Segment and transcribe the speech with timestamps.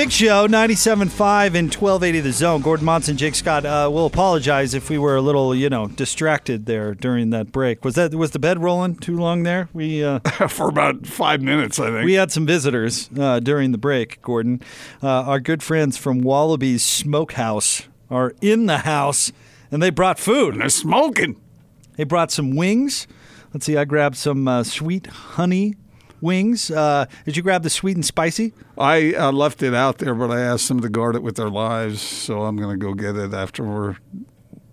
[0.00, 2.62] Big Show, 97.5 and 1280 The Zone.
[2.62, 3.66] Gordon Monson, Jake Scott.
[3.66, 7.84] Uh, we'll apologize if we were a little, you know, distracted there during that break.
[7.84, 9.68] Was that was the bed rolling too long there?
[9.74, 12.06] We uh, for about five minutes, I think.
[12.06, 14.22] we had some visitors uh, during the break.
[14.22, 14.62] Gordon,
[15.02, 19.32] uh, our good friends from Wallaby's Smokehouse are in the house,
[19.70, 20.54] and they brought food.
[20.54, 21.38] And They're smoking.
[21.96, 23.06] They brought some wings.
[23.52, 23.76] Let's see.
[23.76, 25.74] I grabbed some uh, sweet honey
[26.20, 26.70] wings.
[26.70, 28.52] Uh, did you grab the sweet and spicy?
[28.78, 31.50] I uh, left it out there, but I asked them to guard it with their
[31.50, 33.96] lives, so I'm going to go get it after we're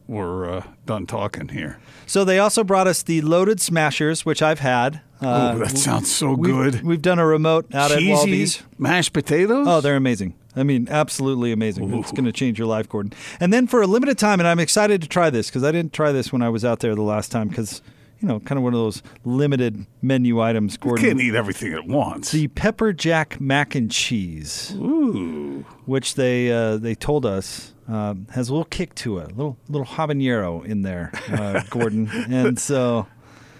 [0.07, 1.79] we're uh, done talking here.
[2.05, 5.01] So they also brought us the loaded smashers, which I've had.
[5.21, 6.83] Uh, oh, that sounds so we've, good.
[6.83, 8.63] We've done a remote out Cheesy at Wallaby's.
[8.77, 9.67] mashed potatoes.
[9.67, 10.35] Oh, they're amazing.
[10.55, 11.93] I mean, absolutely amazing.
[11.93, 13.13] It's going to change your life, Gordon.
[13.39, 15.93] And then for a limited time, and I'm excited to try this because I didn't
[15.93, 17.81] try this when I was out there the last time because
[18.19, 20.77] you know, kind of one of those limited menu items.
[20.77, 21.03] Gordon.
[21.03, 22.31] You can't eat everything at once.
[22.31, 25.65] The pepper jack mac and cheese, Ooh.
[25.85, 29.57] which they uh, they told us um, has a little kick to it, a little
[29.69, 32.09] little habanero in there, uh, Gordon.
[32.29, 33.07] and so,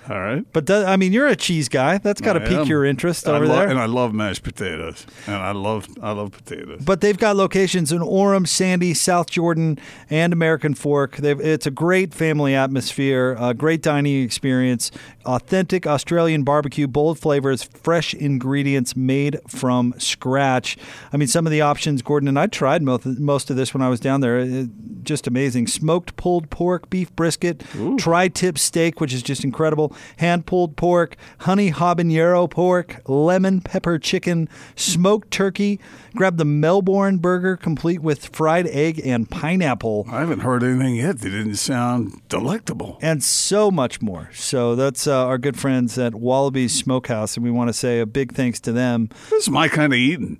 [0.10, 0.46] All right.
[0.54, 1.98] but that, I mean, you're a cheese guy.
[1.98, 3.68] That's got to pique your interest I over lo- there.
[3.68, 5.06] And I love mashed potatoes.
[5.26, 6.82] And I love I love potatoes.
[6.86, 11.18] But they've got locations in Orem, Sandy, South Jordan, and American Fork.
[11.18, 14.92] They've, it's a great family atmosphere, a great dining experience,
[15.26, 20.78] authentic Australian barbecue, bold flavors, fresh ingredients made from scratch.
[21.12, 23.82] I mean, some of the options, Gordon and I tried most, most of this when
[23.82, 24.40] I was down there.
[24.40, 24.70] It-
[25.04, 25.68] just amazing.
[25.68, 27.64] Smoked pulled pork, beef brisket,
[27.98, 34.00] tri tip steak, which is just incredible, hand pulled pork, honey habanero pork, lemon pepper
[34.00, 35.80] chicken, smoked turkey.
[36.16, 40.06] Grab the Melbourne burger, complete with fried egg and pineapple.
[40.10, 42.98] I haven't heard anything yet that didn't sound delectable.
[43.02, 44.32] And so much more.
[44.34, 48.06] So that's uh, our good friends at Wallaby's Smokehouse, and we want to say a
[48.06, 49.10] big thanks to them.
[49.30, 50.40] This is my kind of eating.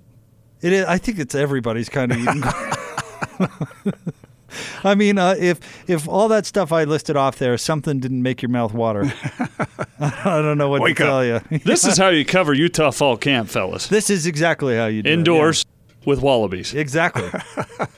[0.60, 0.84] It is.
[0.86, 2.42] I think it's everybody's kind of eating.
[4.84, 8.42] I mean, uh, if if all that stuff I listed off there, something didn't make
[8.42, 9.04] your mouth water,
[10.00, 11.08] I don't know what Wake to up.
[11.08, 11.58] tell you.
[11.64, 13.88] This is how you cover Utah Fall Camp, fellas.
[13.88, 15.64] This is exactly how you do it, Indoors
[16.04, 16.72] with wallabies.
[16.74, 17.28] Exactly.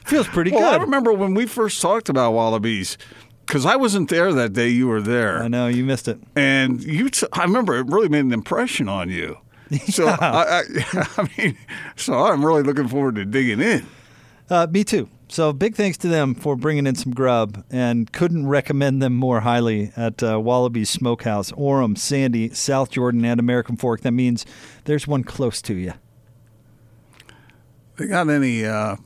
[0.05, 2.99] Feels pretty Well, I remember when we first talked about wallabies,
[3.47, 4.69] because I wasn't there that day.
[4.69, 5.43] You were there.
[5.43, 6.19] I know you missed it.
[6.34, 9.39] and you t- I remember it really made an impression on you.
[9.91, 10.62] So I, I,
[11.16, 11.56] I mean,
[11.94, 13.87] so I'm really looking forward to digging in.
[14.49, 15.09] Uh, me too.
[15.31, 19.41] So big thanks to them for bringing in some grub, and couldn't recommend them more
[19.41, 24.01] highly at uh, Wallaby's Smokehouse, Orem, Sandy, South Jordan, and American Fork.
[24.01, 24.45] That means
[24.87, 25.93] there's one close to you.
[27.97, 28.97] They got any uh,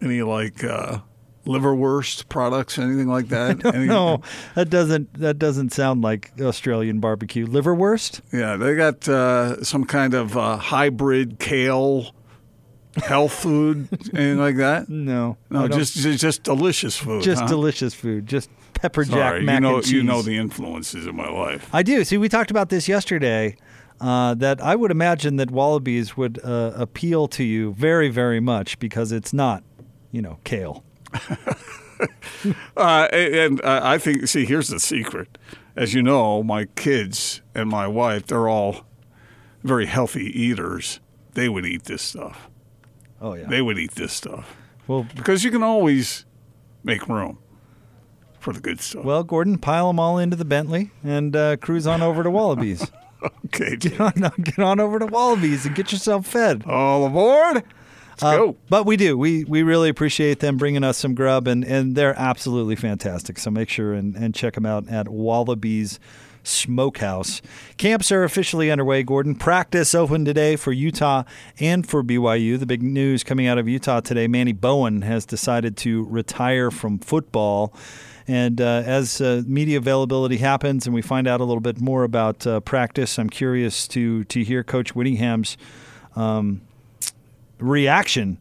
[0.00, 0.98] any like uh,
[1.44, 3.64] liverwurst products, anything like that?
[3.74, 4.20] Any- No,
[4.54, 7.46] that doesn't that doesn't sound like Australian barbecue.
[7.46, 8.20] Liverwurst?
[8.32, 12.14] Yeah, they got uh, some kind of uh, hybrid kale
[12.96, 14.88] health food, anything like that.
[14.88, 17.22] No, No, just just, delicious food.
[17.22, 17.46] just huh?
[17.48, 18.26] delicious food.
[18.26, 19.92] Just pepper jack mac you know and cheese.
[19.92, 21.68] you know the influences in my life.
[21.72, 22.04] I do.
[22.04, 23.56] See, we talked about this yesterday.
[24.00, 28.80] Uh, that I would imagine that wallabies would uh, appeal to you very, very much
[28.80, 29.62] because it's not,
[30.10, 30.82] you know, kale.
[32.76, 35.38] Uh, and and, I think, see, here's the secret.
[35.76, 38.84] As you know, my kids and my wife, they're all
[39.62, 40.98] very healthy eaters.
[41.34, 42.48] They would eat this stuff.
[43.22, 43.46] Oh yeah.
[43.48, 44.56] They would eat this stuff
[44.88, 46.26] well, because you can always
[46.84, 47.38] make room
[48.40, 49.04] for the good stuff.
[49.04, 52.90] well, Gordon, pile them all into the Bentley and uh, cruise on over to Wallabies.
[53.46, 56.64] okay, get, on, get on over to Wallabies and get yourself fed.
[56.66, 57.62] all aboard.
[58.10, 58.56] Let's Uh, go.
[58.68, 59.16] But we do.
[59.16, 63.38] We we really appreciate them bringing us some grub, and, and they're absolutely fantastic.
[63.38, 66.00] So make sure and, and check them out at Wallabies
[66.42, 67.42] Smokehouse.
[67.76, 69.34] Camps are officially underway, Gordon.
[69.34, 71.24] Practice open today for Utah
[71.58, 72.58] and for BYU.
[72.58, 76.98] The big news coming out of Utah today Manny Bowen has decided to retire from
[76.98, 77.72] football.
[78.28, 82.04] And uh, as uh, media availability happens and we find out a little bit more
[82.04, 85.56] about uh, practice, I'm curious to, to hear Coach Whittingham's
[86.14, 86.62] um,
[87.58, 88.38] reaction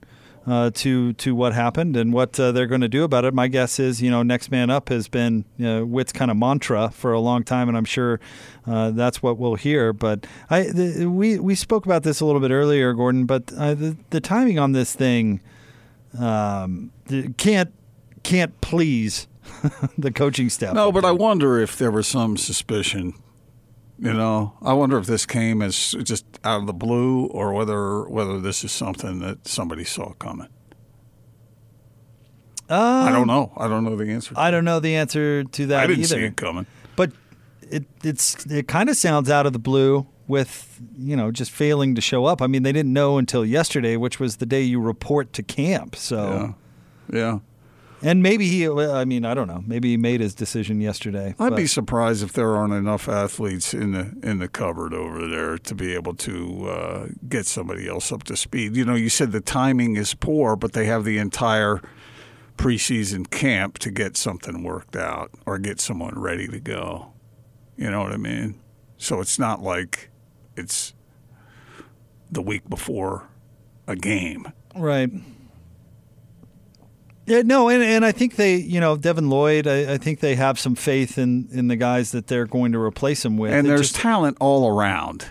[0.48, 3.34] uh, to to what happened and what uh, they're going to do about it.
[3.34, 6.38] My guess is, you know, next man up has been you know, Witt's kind of
[6.38, 8.20] mantra for a long time, and I'm sure
[8.66, 9.94] uh, that's what we'll hear.
[9.94, 13.26] But I the, we we spoke about this a little bit earlier, Gordon.
[13.26, 15.42] But uh, the the timing on this thing
[16.20, 16.92] um,
[17.38, 17.72] can't
[18.24, 19.28] can't please
[19.98, 20.74] the coaching staff.
[20.74, 23.14] No, but I wonder if there was some suspicion.
[24.02, 28.10] You know, I wonder if this came as just out of the blue, or whether
[28.10, 30.48] whether this is something that somebody saw coming.
[32.68, 33.54] I don't um, know.
[33.58, 34.34] I don't know the answer.
[34.36, 36.16] I don't know the answer to that I didn't either.
[36.16, 36.66] see it coming.
[36.96, 37.12] But
[37.70, 41.94] it it's it kind of sounds out of the blue with you know just failing
[41.94, 42.42] to show up.
[42.42, 45.96] I mean, they didn't know until yesterday, which was the day you report to camp.
[45.96, 46.56] So,
[47.12, 47.40] Yeah, yeah.
[48.02, 49.64] And maybe he, I mean, I don't know.
[49.66, 51.36] Maybe he made his decision yesterday.
[51.40, 55.28] I'd but- be surprised if there aren't enough athletes in the in the cupboard over
[55.28, 58.76] there to be able to uh, get somebody else up to speed.
[58.76, 61.82] You know, you said the timing is poor, but they have the entire
[62.58, 67.12] preseason camp to get something worked out or get someone ready to go.
[67.76, 68.60] You know what I mean?
[68.98, 70.12] So it's not like
[70.56, 70.94] it's
[72.30, 73.28] the week before
[73.88, 74.52] a game.
[74.76, 75.10] Right.
[77.32, 80.36] Yeah, no, and, and I think they, you know, Devin Lloyd, I, I think they
[80.36, 83.54] have some faith in, in the guys that they're going to replace him with.
[83.54, 85.28] and It there's just- talent all around.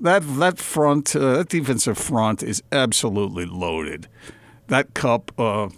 [0.00, 4.08] That that front, uh, that defensive front is absolutely loaded.
[4.68, 5.68] That cup uh, uh,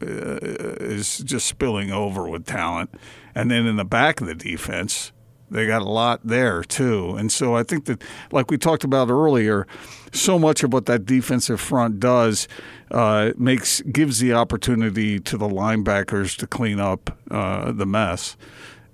[0.00, 2.94] is just spilling over with talent,
[3.34, 5.10] and then in the back of the defense,
[5.50, 7.16] they got a lot there too.
[7.16, 8.02] And so I think that,
[8.32, 9.66] like we talked about earlier,
[10.12, 12.48] so much of what that defensive front does
[12.90, 18.36] uh, makes gives the opportunity to the linebackers to clean up uh, the mess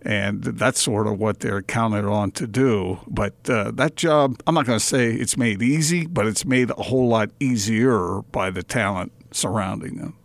[0.05, 3.01] and that's sort of what they're counted on to do.
[3.09, 6.71] But uh, that job, I'm not going to say it's made easy, but it's made
[6.71, 10.17] a whole lot easier by the talent surrounding them.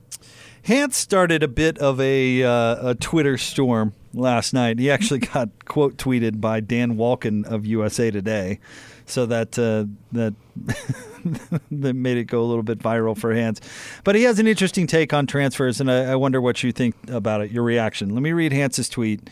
[0.65, 4.79] Hans started a bit of a, uh, a Twitter storm last night.
[4.79, 8.59] He actually got quote tweeted by Dan Wolken of USA Today,
[9.05, 10.33] so that uh, that
[11.71, 13.61] that made it go a little bit viral for Hans.
[14.03, 16.95] But he has an interesting take on transfers, and I, I wonder what you think
[17.09, 17.51] about it.
[17.51, 18.09] Your reaction.
[18.09, 19.29] Let me read Hans's tweet.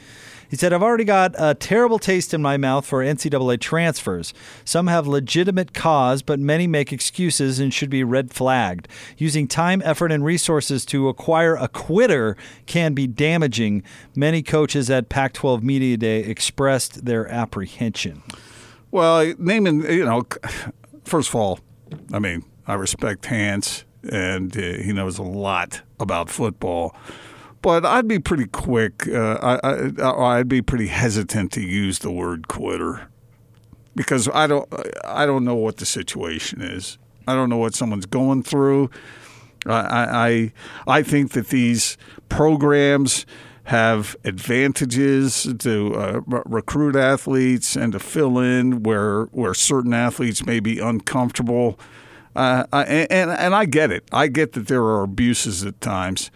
[0.49, 4.33] He said, I've already got a terrible taste in my mouth for NCAA transfers.
[4.63, 8.87] Some have legitimate cause, but many make excuses and should be red flagged.
[9.17, 13.83] Using time, effort, and resources to acquire a quitter can be damaging.
[14.15, 18.23] Many coaches at Pac 12 Media Day expressed their apprehension.
[18.91, 20.23] Well, naming, you know,
[21.03, 21.59] first of all,
[22.13, 26.95] I mean, I respect Hans, and uh, he knows a lot about football.
[27.67, 29.09] But I'd be pretty quick.
[29.09, 33.09] Uh, I, I, I'd be pretty hesitant to use the word quitter
[33.93, 34.73] because I don't.
[35.03, 36.97] I don't know what the situation is.
[37.27, 38.89] I don't know what someone's going through.
[39.65, 40.53] I,
[40.87, 41.97] I, I think that these
[42.29, 43.25] programs
[43.65, 50.61] have advantages to uh, recruit athletes and to fill in where where certain athletes may
[50.61, 51.77] be uncomfortable.
[52.33, 54.07] Uh, and and I get it.
[54.13, 56.31] I get that there are abuses at times,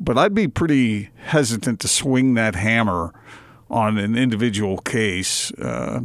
[0.00, 3.12] but I'd be pretty hesitant to swing that hammer
[3.68, 5.52] on an individual case.
[5.52, 6.00] Uh,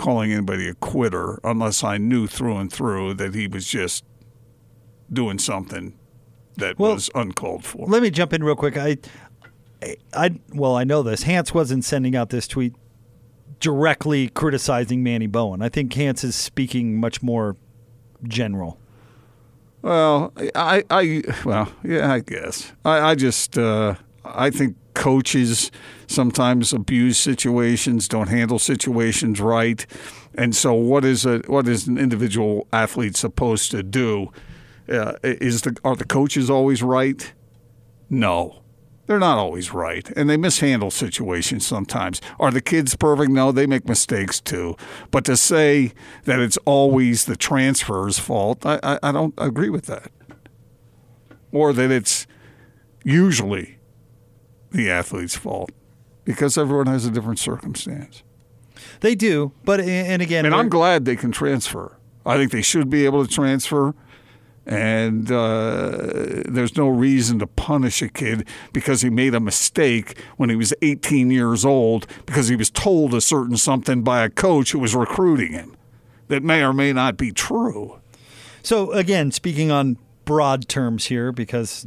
[0.00, 4.02] calling anybody a quitter unless I knew through and through that he was just
[5.12, 5.92] doing something
[6.56, 7.86] that Well, was uncalled for.
[7.86, 8.78] Let me jump in real quick.
[8.78, 8.96] I,
[9.82, 11.24] I, I well, I know this.
[11.24, 12.74] Hans wasn't sending out this tweet
[13.60, 15.60] directly criticizing Manny Bowen.
[15.60, 17.56] I think Hans is speaking much more
[18.26, 18.79] general.
[19.82, 22.72] Well, I, I, well, yeah, I guess.
[22.84, 23.94] I, I just, uh,
[24.24, 25.70] I think coaches
[26.06, 29.86] sometimes abuse situations, don't handle situations right,
[30.34, 34.30] and so what is a what is an individual athlete supposed to do?
[34.88, 37.32] Uh, is the are the coaches always right?
[38.10, 38.59] No.
[39.10, 42.20] They're not always right, and they mishandle situations sometimes.
[42.38, 43.32] Are the kids perfect?
[43.32, 44.76] No, they make mistakes too.
[45.10, 45.94] But to say
[46.26, 50.12] that it's always the transfer's fault, I, I, I don't agree with that.
[51.50, 52.28] Or that it's
[53.02, 53.78] usually
[54.70, 55.72] the athlete's fault,
[56.24, 58.22] because everyone has a different circumstance.
[59.00, 61.96] They do, but and again, And I'm glad they can transfer.
[62.24, 63.92] I think they should be able to transfer.
[64.70, 70.48] And uh, there's no reason to punish a kid because he made a mistake when
[70.48, 74.70] he was 18 years old because he was told a certain something by a coach
[74.70, 75.76] who was recruiting him
[76.28, 77.98] that may or may not be true.
[78.62, 81.84] So again, speaking on broad terms here, because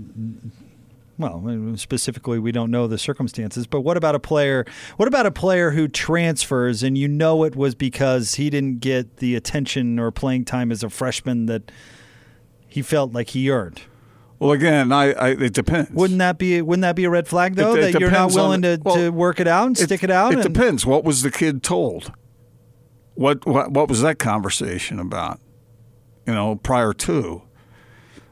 [1.18, 3.66] well, specifically we don't know the circumstances.
[3.66, 4.66] But what about a player?
[4.98, 9.18] What about a player who transfers and you know it was because he didn't get
[9.18, 11.72] the attention or playing time as a freshman that
[12.74, 13.82] he felt like he earned?
[14.40, 15.92] Well, again, I, I it depends.
[15.92, 18.30] Wouldn't that be wouldn't that be a red flag though It- it that you're not
[18.32, 20.34] on willing to, well, to work it out and stick it out?
[20.34, 20.86] It and- depends.
[20.86, 22.12] What was the kid told?
[23.14, 25.40] What what what was that conversation about?
[26.26, 27.44] You know, prior to.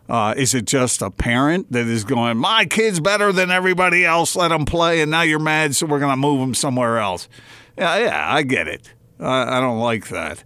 [0.09, 4.35] Uh, is it just a parent that is going, my kid's better than everybody else,
[4.35, 7.29] let him play, and now you're mad, so we're going to move him somewhere else?
[7.77, 8.93] Yeah, yeah, I get it.
[9.21, 10.43] I, I don't like that.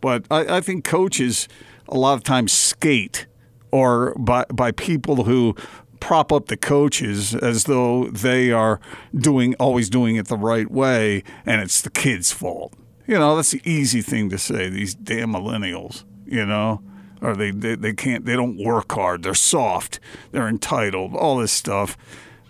[0.00, 1.46] But I, I think coaches
[1.88, 3.26] a lot of times skate
[3.74, 5.52] or by, by people who
[5.98, 8.78] prop up the coaches as though they are
[9.12, 12.72] doing always doing it the right way and it's the kid's fault.
[13.08, 16.82] You know, that's the easy thing to say, these damn millennials, you know?
[17.20, 19.98] Or they, they, they can't they don't work hard, they're soft,
[20.30, 21.96] they're entitled, all this stuff.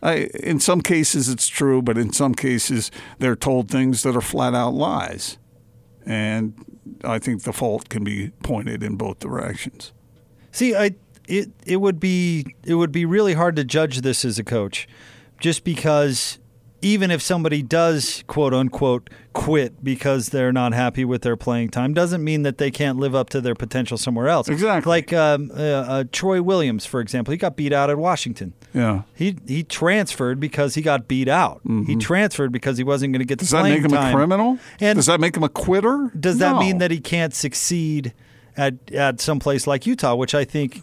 [0.02, 4.20] I, in some cases it's true, but in some cases they're told things that are
[4.20, 5.38] flat out lies.
[6.04, 6.52] And
[7.02, 9.94] I think the fault can be pointed in both directions.
[10.52, 10.94] See, I
[11.28, 14.88] it it would be it would be really hard to judge this as a coach,
[15.40, 16.38] just because
[16.82, 21.94] even if somebody does quote unquote quit because they're not happy with their playing time,
[21.94, 24.48] doesn't mean that they can't live up to their potential somewhere else.
[24.50, 24.90] Exactly.
[24.90, 28.52] Like um, uh, uh, Troy Williams, for example, he got beat out at Washington.
[28.74, 29.02] Yeah.
[29.14, 31.62] He he transferred because he got beat out.
[31.86, 33.46] He transferred because he wasn't going to get the Mm-hmm.
[33.46, 34.12] Does that playing make him time.
[34.12, 34.58] a criminal?
[34.78, 36.10] And Does that make him a quitter?
[36.20, 38.12] does that mean that he can't succeed
[38.58, 40.82] at at some place like Utah, which I think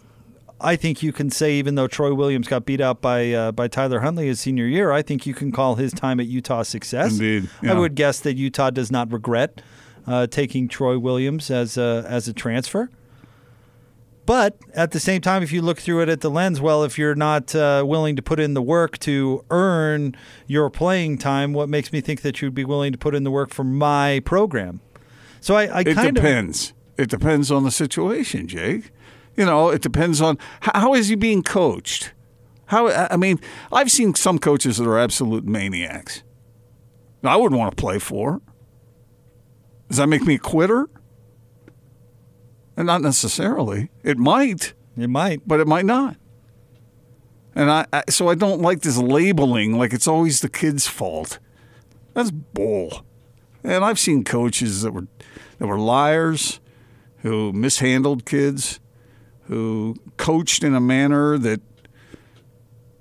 [0.62, 3.68] I think you can say even though Troy Williams got beat out by uh, by
[3.68, 7.12] Tyler Huntley his senior year, I think you can call his time at Utah success.
[7.12, 9.62] Indeed, I would guess that Utah does not regret
[10.06, 12.90] uh, taking Troy Williams as a as a transfer.
[14.24, 16.96] But at the same time, if you look through it at the lens, well, if
[16.96, 20.14] you're not uh, willing to put in the work to earn
[20.46, 23.32] your playing time, what makes me think that you'd be willing to put in the
[23.32, 24.80] work for my program?
[25.40, 26.72] So I, I It kind of depends.
[26.96, 28.92] It depends on the situation, Jake.
[29.36, 32.12] You know, it depends on how, is he being coached.
[32.66, 36.22] How I mean, I've seen some coaches that are absolute maniacs.
[37.24, 38.40] I wouldn't want to play for.
[39.88, 40.88] Does that make me a quitter?
[42.76, 43.90] And not necessarily.
[44.02, 45.46] It might, It might.
[45.46, 46.16] but it might not.
[47.54, 51.38] And I, I so I don't like this labeling like it's always the kid's fault.
[52.14, 53.04] That's bull.
[53.62, 55.06] And I've seen coaches that were
[55.58, 56.60] that were liars,
[57.18, 58.80] who mishandled kids,
[59.52, 61.60] who coached in a manner that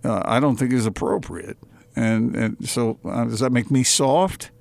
[0.04, 1.58] uh, I don't think is appropriate.
[1.96, 4.52] And and so uh, does that make me soft?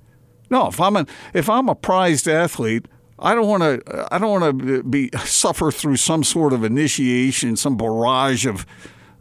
[0.51, 0.69] No.
[0.69, 2.87] If I'm a if I'm a prized athlete,
[3.19, 7.57] I don't want to I don't want to be suffer through some sort of initiation,
[7.57, 8.67] some barrage of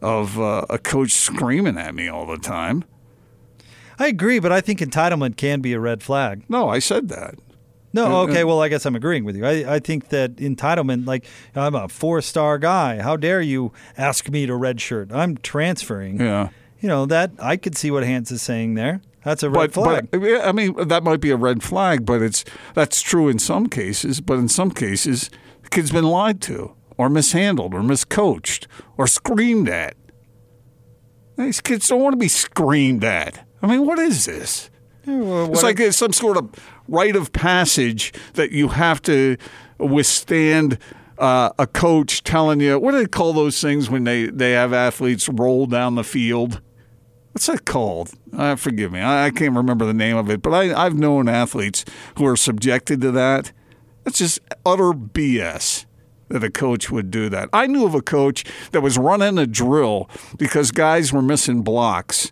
[0.02, 2.84] of uh, a coach screaming at me all the time.
[3.98, 6.44] I agree, but I think entitlement can be a red flag.
[6.48, 7.36] No, I said that.
[7.91, 9.46] No, Uh, okay, well, I guess I'm agreeing with you.
[9.46, 13.01] I, I think that entitlement, like, I'm a four star guy.
[13.01, 15.12] How dare you ask me to redshirt?
[15.12, 16.19] I'm transferring.
[16.19, 16.50] Yeah.
[16.81, 19.01] You know, that I could see what Hans is saying there.
[19.24, 20.12] That's a red but, flag.
[20.12, 23.67] but I mean that might be a red flag, but it's that's true in some
[23.67, 24.22] cases.
[24.22, 25.29] But in some cases,
[25.62, 28.67] the kid's been lied to, or mishandled, or miscoached,
[28.98, 29.96] or screamed at.
[31.38, 33.46] These kids don't want to be screamed at.
[33.62, 34.69] I mean, what is this?
[35.06, 36.50] Well, It's like it's some sort of
[36.88, 39.38] rite of passage that you have to
[39.77, 40.77] withstand
[41.18, 42.79] uh, a coach telling you.
[42.79, 46.62] What do they call those things when they, they have athletes roll down the field?
[47.34, 48.12] What's that called?
[48.36, 49.00] Uh, forgive me.
[49.00, 51.86] I, I can't remember the name of it, but I, I've known athletes
[52.18, 53.51] who are subjected to that.
[54.03, 55.86] That's just utter BS
[56.29, 57.50] that a coach would do that.
[57.51, 62.32] I knew of a coach that was running a drill because guys were missing blocks,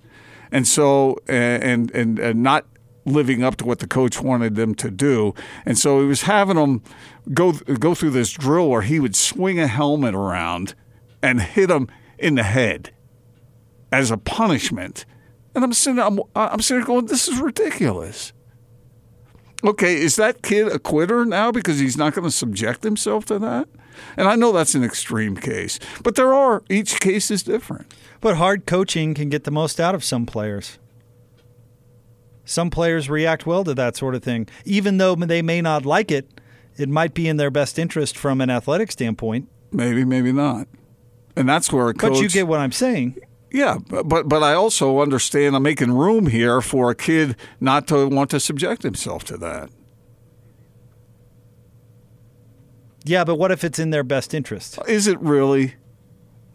[0.51, 2.65] and so and and, and not
[3.05, 5.33] living up to what the coach wanted them to do,
[5.65, 6.81] and so he was having them
[7.33, 10.75] go go through this drill where he would swing a helmet around
[11.21, 11.87] and hit them
[12.17, 12.91] in the head
[13.91, 15.05] as a punishment.
[15.55, 18.33] And I'm sitting, I'm, I'm sitting going, this is ridiculous.
[19.63, 23.39] Okay, is that kid a quitter now because he's not going to subject himself to
[23.39, 23.67] that?
[24.15, 27.93] And I know that's an extreme case, but there are, each case is different.
[28.21, 30.79] But hard coaching can get the most out of some players.
[32.45, 34.47] Some players react well to that sort of thing.
[34.63, 36.39] Even though they may not like it,
[36.77, 39.49] it might be in their best interest from an athletic standpoint.
[39.71, 40.67] Maybe, maybe not.
[41.35, 42.13] And that's where a coach.
[42.13, 43.17] But you get what I'm saying.
[43.51, 48.07] Yeah, but but I also understand I'm making room here for a kid not to
[48.07, 49.69] want to subject himself to that.
[53.07, 54.79] Yeah, but what if it's in their best interest?
[54.87, 55.75] Is it really?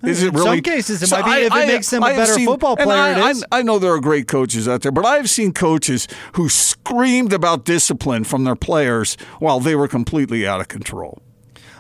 [0.01, 0.47] Hmm, is it In really?
[0.57, 2.99] some cases, it might be if it makes them a have better football and player,
[3.01, 3.45] I, it is.
[3.53, 7.33] I, I know there are great coaches out there, but I've seen coaches who screamed
[7.33, 11.23] about discipline from their players while they were completely out of control.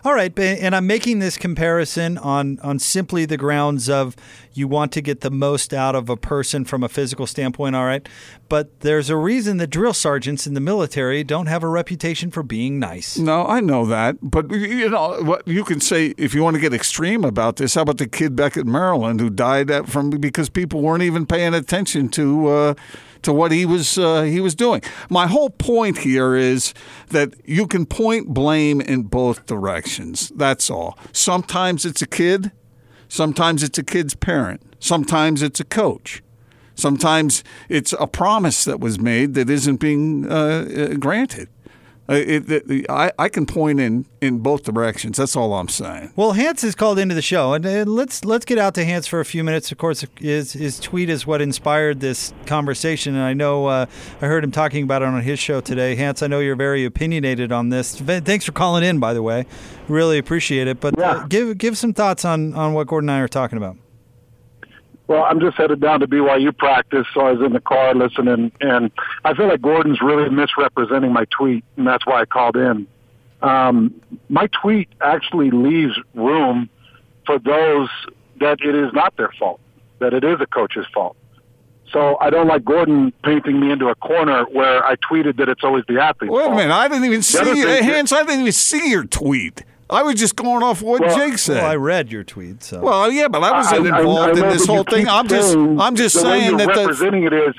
[0.04, 4.16] All right, and I'm making this comparison on on simply the grounds of
[4.52, 7.76] you want to get the most out of a person from a physical standpoint.
[7.76, 8.08] All right,
[8.48, 12.42] but there's a reason that drill sergeants in the military don't have a reputation for
[12.42, 13.16] being nice.
[13.16, 16.60] No, I know that, but you know what you can say if you want to
[16.60, 17.76] get extreme about this.
[17.76, 21.54] How about the kid back at Maryland who died from because people weren't even paying
[21.54, 22.74] attention to uh,
[23.22, 24.82] to what he was uh, he was doing.
[25.08, 26.74] My whole point here is
[27.08, 30.32] that you can point blame in both directions.
[30.36, 30.98] That's all.
[31.12, 32.52] Sometimes it's a kid,
[33.08, 36.22] sometimes it's a kid's parent, sometimes it's a coach.
[36.74, 41.48] Sometimes it's a promise that was made that isn't being uh, uh, granted.
[42.08, 45.18] Uh, it, it, I, I can point in, in both directions.
[45.18, 46.12] That's all I'm saying.
[46.16, 49.06] Well, Hans is called into the show, and uh, let's let's get out to Hans
[49.06, 49.70] for a few minutes.
[49.70, 53.86] Of course, his his tweet is what inspired this conversation, and I know uh,
[54.20, 55.94] I heard him talking about it on his show today.
[55.94, 58.00] Hans, I know you're very opinionated on this.
[58.00, 59.46] Thanks for calling in, by the way.
[59.86, 60.80] Really appreciate it.
[60.80, 63.76] But uh, give give some thoughts on on what Gordon and I are talking about.
[65.08, 68.52] Well, I'm just headed down to BYU practice, so I was in the car listening,
[68.60, 68.90] and
[69.24, 72.86] I feel like Gordon's really misrepresenting my tweet, and that's why I called in.
[73.42, 73.92] Um,
[74.28, 76.70] my tweet actually leaves room
[77.26, 77.88] for those
[78.40, 79.60] that it is not their fault,
[79.98, 81.16] that it is a coach's fault.
[81.92, 85.62] So I don't like Gordon painting me into a corner where I tweeted that it's
[85.62, 86.56] always the athlete's Wait a fault.
[86.56, 86.72] minute.
[86.72, 88.12] I didn't even see thing- uh, Hans.
[88.12, 89.62] I didn't even see your tweet.
[89.92, 91.56] I was just going off what Well- Jake said.
[91.62, 94.42] Well, I read your tweet, so Well, yeah, but I wasn't I- I- involved I
[94.44, 95.08] in this whole thing.
[95.08, 97.54] I'm just, saying I'm just the way saying you're that the representing it is,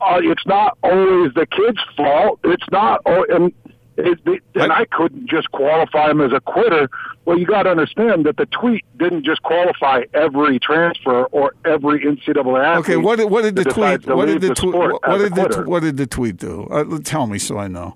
[0.00, 2.38] uh, it's not always the kid's fault.
[2.44, 3.52] It's not, and
[3.96, 6.88] it, it, and I- I couldn't just qualify him as a quitter.
[7.24, 12.00] Well, you got to understand that the tweet didn't just qualify every transfer or every
[12.04, 12.84] NCAA athlete.
[12.84, 14.06] Okay, what did, what did the tweet?
[14.06, 14.72] What did the, the tweet?
[14.72, 16.66] sport What, did the what did the tweet do?
[16.68, 17.94] Uh, tell me so I know.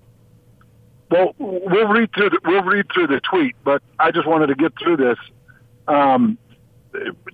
[1.11, 4.55] Well, we'll read through the, we'll read through the tweet, but I just wanted to
[4.55, 5.19] get through this.
[5.87, 6.39] Um,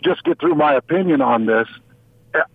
[0.02, 1.68] just get through my opinion on this.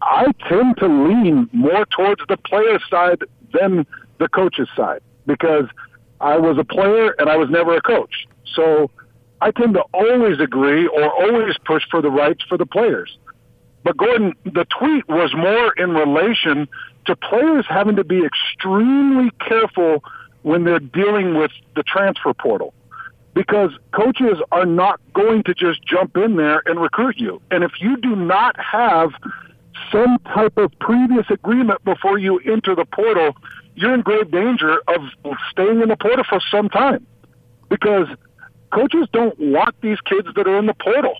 [0.01, 3.86] I tend to lean more towards the player side than
[4.17, 5.65] the coach's side because
[6.19, 8.27] I was a player and I was never a coach.
[8.56, 8.89] So
[9.41, 13.17] I tend to always agree or always push for the rights for the players.
[13.84, 16.67] But Gordon, the tweet was more in relation
[17.06, 20.03] to players having to be extremely careful
[20.47, 22.73] when they're dealing with the transfer portal
[23.33, 27.41] because coaches are not going to just jump in there and recruit you.
[27.51, 29.12] And if you do not have
[29.91, 33.36] some type of previous agreement before you enter the portal,
[33.75, 35.01] you're in grave danger of
[35.51, 37.05] staying in the portal for some time
[37.69, 38.07] because
[38.73, 41.15] coaches don't want these kids that are in the portal.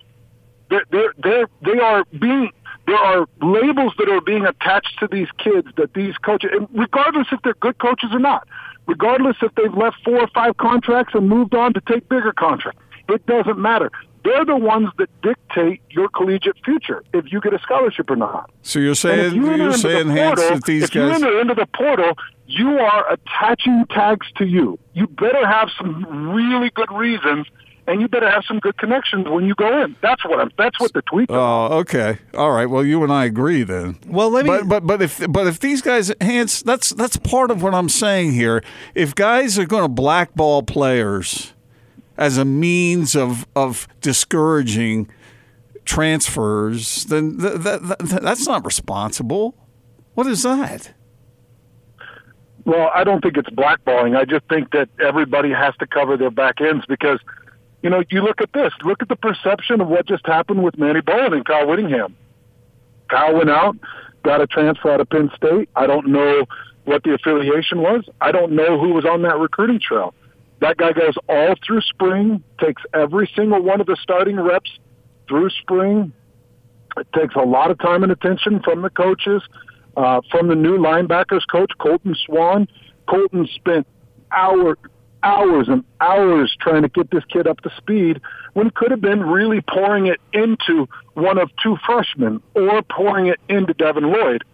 [0.70, 2.50] They're, they're, they're, they are being,
[2.86, 7.40] there are labels that are being attached to these kids that these coaches, regardless if
[7.42, 8.48] they're good coaches or not,
[8.88, 12.82] regardless if they've left four or five contracts and moved on to take bigger contracts,
[13.08, 13.90] it doesn't matter.
[14.24, 18.50] They're the ones that dictate your collegiate future if you get a scholarship or not.
[18.62, 21.22] So you're saying you you're saying the portal, that these if you guys.
[21.22, 22.14] enter into the portal,
[22.46, 24.78] you are attaching tags to you.
[24.94, 27.46] You better have some really good reasons,
[27.88, 29.96] and you better have some good connections when you go in.
[30.02, 30.50] That's what I'm.
[30.56, 31.30] That's what the tweet.
[31.30, 32.18] Oh, okay.
[32.34, 32.66] All right.
[32.66, 33.98] Well, you and I agree then.
[34.06, 37.50] Well, let me- But but but if but if these guys, Hans, that's that's part
[37.50, 38.62] of what I'm saying here.
[38.94, 41.54] If guys are going to blackball players
[42.16, 45.08] as a means of of discouraging
[45.84, 49.54] transfers, then th- th- th- that's not responsible.
[50.14, 50.92] What is that?
[52.64, 54.16] Well, I don't think it's blackballing.
[54.16, 57.18] I just think that everybody has to cover their back ends because,
[57.82, 58.72] you know, you look at this.
[58.82, 62.16] Look at the perception of what just happened with Manny Bowen and Kyle Whittingham.
[63.08, 63.76] Kyle went out,
[64.22, 65.68] got a transfer out of Penn State.
[65.76, 66.44] I don't know
[66.84, 68.04] what the affiliation was.
[68.20, 70.14] I don't know who was on that recruiting trail.
[70.60, 74.70] That guy goes all through spring, takes every single one of the starting reps
[75.28, 76.12] through spring.
[76.96, 79.42] It takes a lot of time and attention from the coaches,
[79.96, 82.66] uh, from the new linebackers coach, Colton Swan.
[83.08, 83.86] Colton spent
[84.32, 84.76] hour,
[85.22, 88.20] hours and hours trying to get this kid up to speed
[88.54, 93.26] when he could have been really pouring it into one of two freshmen or pouring
[93.26, 94.44] it into Devin Lloyd.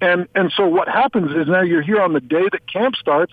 [0.00, 3.32] And and so what happens is now you're here on the day that camp starts,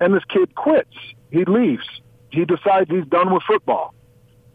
[0.00, 0.94] and this kid quits.
[1.30, 1.84] He leaves.
[2.30, 3.94] He decides he's done with football.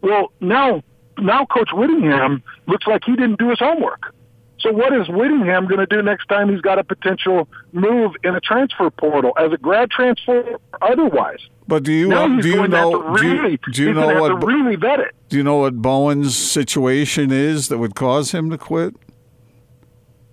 [0.00, 0.82] Well, now
[1.18, 4.14] now Coach Whittingham looks like he didn't do his homework.
[4.60, 8.34] So what is Whittingham going to do next time he's got a potential move in
[8.34, 11.38] a transfer portal as a grad transfer or otherwise?
[11.66, 14.20] But do you now he's do you know to do you, really, do you know
[14.20, 15.14] what really vet it.
[15.28, 18.94] do you know what Bowen's situation is that would cause him to quit?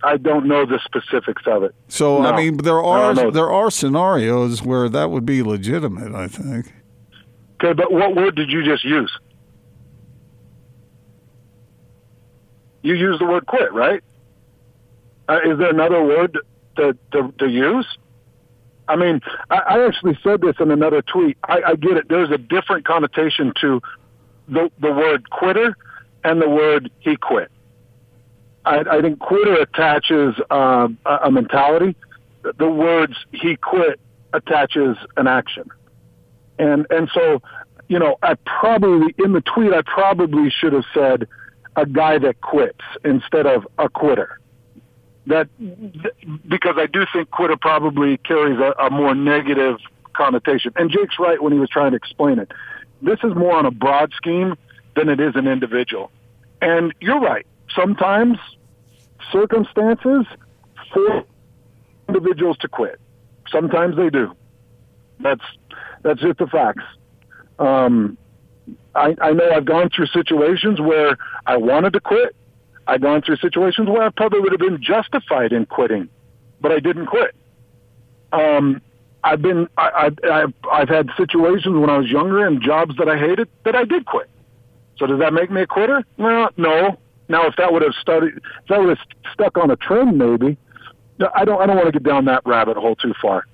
[0.04, 1.74] I don't know the specifics of it.
[1.88, 6.14] So I mean, there are there are scenarios where that would be legitimate.
[6.14, 6.74] I think.
[7.64, 9.12] Okay, but what word did you just use?
[12.84, 14.04] You used the word quit, right?
[15.28, 16.38] Uh, is there another word
[16.78, 17.86] to, to, to use?
[18.88, 21.38] I mean, I, I actually said this in another tweet.
[21.44, 22.08] I, I get it.
[22.08, 23.82] There's a different connotation to
[24.48, 25.76] the, the word quitter
[26.24, 27.52] and the word he quit.
[28.66, 31.96] I, I think quitter attaches uh, a, a mentality.
[32.58, 34.00] The words he quit
[34.34, 35.70] attaches an action.
[36.60, 37.42] And and so,
[37.88, 41.28] you know, I probably in the tweet I probably should have said
[41.76, 44.40] a guy that quits instead of a quitter.
[45.28, 45.50] That
[46.48, 49.78] because I do think quitter probably carries a, a more negative
[50.14, 50.72] connotation.
[50.76, 52.52] And Jake's right when he was trying to explain it.
[53.02, 54.56] This is more on a broad scheme
[54.96, 56.12] than it is an individual.
[56.62, 57.46] And you're right.
[57.76, 58.38] Sometimes
[59.32, 60.26] circumstances
[60.94, 61.26] force
[62.08, 63.00] individuals to quit.
[63.52, 64.34] Sometimes they do.
[65.20, 65.44] That's
[66.04, 66.84] that's just the facts.
[67.60, 68.18] Um,
[68.96, 72.36] I, I know I've gone through situations where I wanted to quit.
[72.88, 76.10] I've gone through situations where I probably would have been justified in quitting,
[76.62, 77.36] but I didn't quit.
[78.32, 78.82] Um,
[79.24, 83.10] I've been I, I, I've I've had situations when I was younger and jobs that
[83.10, 84.30] I hated that I did quit.
[84.98, 86.04] So does that make me a quitter?
[86.18, 86.98] Well, no.
[87.30, 90.58] Now, if that would have studied, if that would have stuck on a trend, maybe.
[91.36, 91.62] I don't.
[91.62, 93.46] I don't want to get down that rabbit hole too far.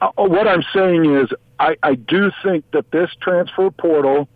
[0.00, 4.28] Uh, what I'm saying is, I, I do think that this transfer portal,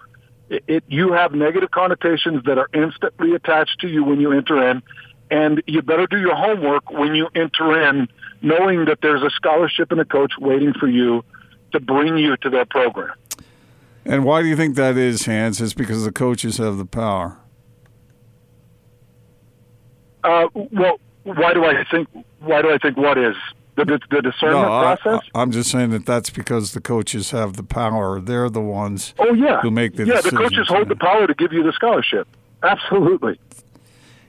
[0.49, 4.71] it, it you have negative connotations that are instantly attached to you when you enter
[4.71, 4.83] in,
[5.31, 8.09] and you better do your homework when you enter in,
[8.43, 11.25] knowing that there's a scholarship and a coach waiting for you
[11.73, 13.15] to bring you to their program.
[14.05, 15.61] And why do you think that is, Hans?
[15.61, 17.39] It's because the coaches have the power.
[20.23, 22.09] Uh, well, why do I think?
[22.41, 23.37] Why do I think what is
[23.77, 25.29] the, the, the discernment No, I, process?
[25.35, 28.21] I'm just saying that that's because the coaches have the power.
[28.21, 30.25] They're the ones oh yeah, who make the decisions.
[30.25, 30.31] yeah.
[30.31, 32.27] The coaches hold the power to give you the scholarship.
[32.63, 33.39] Absolutely,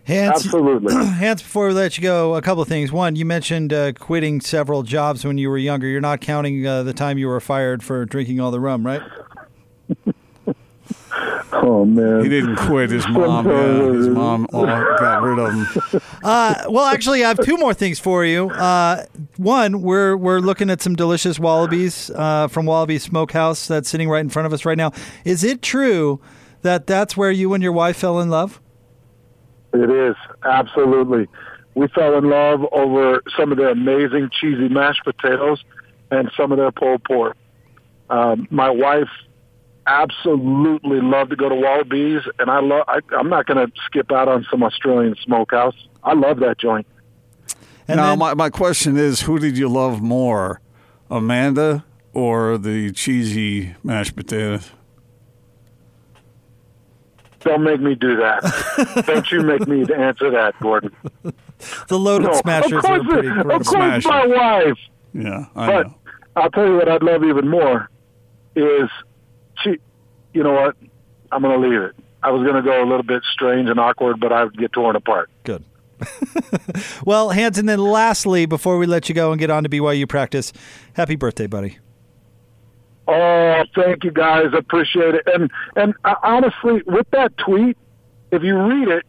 [0.06, 0.94] Hans, absolutely.
[0.96, 2.92] Hans, before we let you go, a couple of things.
[2.92, 5.88] One, you mentioned uh, quitting several jobs when you were younger.
[5.88, 9.02] You're not counting uh, the time you were fired for drinking all the rum, right?
[11.54, 12.90] oh man, He didn't quit.
[12.90, 16.02] His mom, yeah, his mom all got rid of him.
[16.24, 18.50] Uh, well, actually, I have two more things for you.
[18.50, 19.06] Uh,
[19.38, 24.20] one, we're we're looking at some delicious wallabies uh, from Wallaby Smokehouse that's sitting right
[24.20, 24.92] in front of us right now.
[25.24, 26.20] Is it true
[26.64, 28.60] that that's where you and your wife fell in love?
[29.74, 31.28] It is absolutely.
[31.76, 35.64] We fell in love over some of their amazing cheesy mashed potatoes
[36.12, 37.38] and some of their pulled pork.
[38.10, 39.10] Um, my wife
[39.88, 42.84] absolutely love to go to Wallabies, and I love.
[42.88, 45.76] I, I'm not going to skip out on some Australian smokehouse.
[46.04, 46.86] I love that joint.
[47.88, 50.62] And now, then, my, my question is who did you love more,
[51.10, 54.72] Amanda or the cheesy mashed potatoes?
[57.42, 59.04] Don't make me do that.
[59.08, 60.92] Don't you make me answer that, Gordon.
[61.88, 64.10] the loaded No, smashers of course, are pretty of course, Smasher.
[64.10, 64.78] my wife.
[65.14, 65.96] Yeah, I But know.
[66.36, 67.90] I'll tell you what I'd love even more
[68.56, 68.90] is
[69.64, 69.78] she.
[70.34, 70.76] You know what?
[71.32, 71.96] I'm going to leave it.
[72.24, 74.74] I was going to go a little bit strange and awkward, but I would get
[74.74, 75.30] torn apart.
[75.44, 75.64] Good.
[77.06, 80.08] well, Hans, and then lastly, before we let you go and get on to BYU
[80.08, 80.54] practice,
[80.94, 81.80] happy birthday, buddy.
[83.08, 84.48] Oh, thank you guys.
[84.54, 85.28] Appreciate it.
[85.28, 87.78] And and uh, honestly, with that tweet,
[88.32, 89.06] if you read it,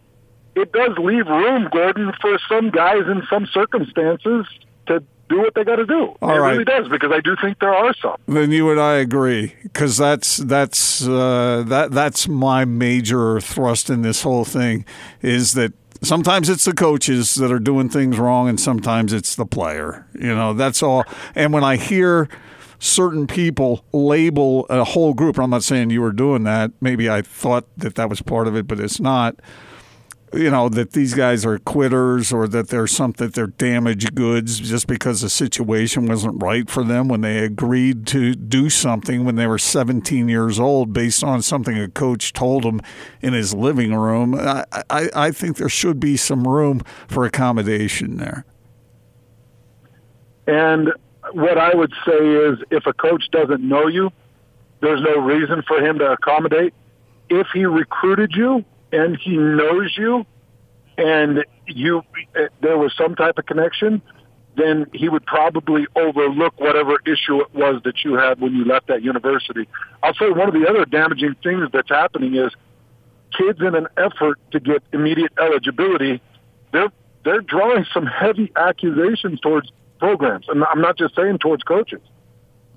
[0.54, 4.46] it does leave room, Gordon, for some guys in some circumstances
[4.86, 6.16] to do what they got to do.
[6.22, 6.52] All it right.
[6.52, 8.16] really does because I do think there are some.
[8.26, 14.02] Then you and I agree because that's that's uh, that that's my major thrust in
[14.02, 14.84] this whole thing
[15.22, 19.46] is that sometimes it's the coaches that are doing things wrong and sometimes it's the
[19.46, 20.06] player.
[20.14, 21.04] You know that's all.
[21.34, 22.28] And when I hear
[22.78, 26.70] certain people label a whole group, I'm not saying you were doing that.
[26.80, 29.36] Maybe I thought that that was part of it, but it's not
[30.32, 34.86] you know that these guys are quitters or that they're something they're damaged goods just
[34.86, 39.46] because the situation wasn't right for them when they agreed to do something when they
[39.46, 42.80] were 17 years old based on something a coach told them
[43.20, 48.16] in his living room I, I, I think there should be some room for accommodation
[48.16, 48.44] there
[50.48, 50.92] And
[51.32, 54.10] what I would say is if a coach doesn't know you,
[54.80, 56.72] there's no reason for him to accommodate.
[57.28, 60.24] If he recruited you and he knows you
[60.96, 62.02] and you
[62.36, 64.02] eh, there was some type of connection,
[64.56, 68.88] then he would probably overlook whatever issue it was that you had when you left
[68.88, 69.68] that university.
[70.02, 72.52] I'll say one of the other damaging things that's happening is
[73.36, 76.20] kids in an effort to get immediate eligibility,
[76.72, 76.90] they're
[77.24, 82.00] they're drawing some heavy accusations towards programs, and I'm not just saying towards coaches.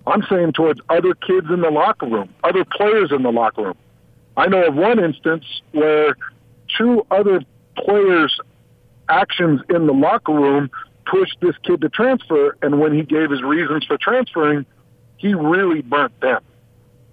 [0.07, 3.77] I'm saying towards other kids in the locker room, other players in the locker room.
[4.41, 6.15] I know of one instance where
[6.75, 7.41] two other
[7.77, 8.39] players'
[9.07, 10.71] actions in the locker room
[11.05, 14.65] pushed this kid to transfer, and when he gave his reasons for transferring,
[15.17, 16.41] he really burnt them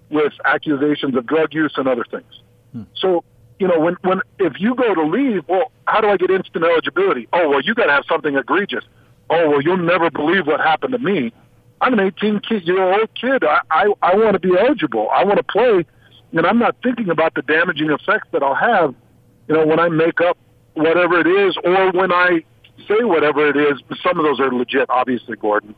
[0.09, 2.41] with accusations of drug use and other things.
[2.71, 2.83] Hmm.
[2.95, 3.23] So,
[3.59, 6.65] you know, when when if you go to leave, well, how do I get instant
[6.65, 7.27] eligibility?
[7.31, 8.85] Oh, well, you got to have something egregious.
[9.29, 11.31] Oh, well, you'll never believe what happened to me.
[11.79, 13.43] I'm an 18 year old kid.
[13.43, 15.09] I I, I want to be eligible.
[15.13, 15.85] I want to play,
[16.33, 18.95] and I'm not thinking about the damaging effects that I'll have.
[19.47, 20.37] You know, when I make up
[20.73, 22.43] whatever it is, or when I
[22.87, 23.81] say whatever it is.
[24.01, 25.75] Some of those are legit, obviously, Gordon.